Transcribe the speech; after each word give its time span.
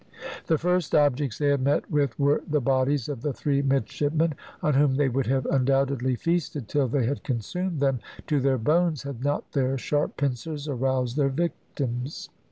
The 0.47 0.57
first 0.57 0.95
objects 0.95 1.37
they 1.37 1.49
had 1.49 1.61
met 1.61 1.91
with 1.91 2.17
were 2.17 2.41
the 2.49 2.59
bodies 2.59 3.07
of 3.07 3.21
the 3.21 3.33
three 3.33 3.61
midshipmen, 3.61 4.33
on 4.63 4.73
whom 4.73 4.95
they 4.95 5.07
would 5.09 5.27
have 5.27 5.45
undoubtedly 5.45 6.15
feasted 6.15 6.67
till 6.67 6.87
they 6.87 7.05
had 7.05 7.21
consumed 7.23 7.79
them 7.81 7.99
to 8.25 8.39
their 8.39 8.57
bones, 8.57 9.03
had 9.03 9.23
not 9.23 9.51
their 9.51 9.77
sharp 9.77 10.17
pincers 10.17 10.67
aroused 10.67 11.17
their 11.17 11.29
victims. 11.29 12.29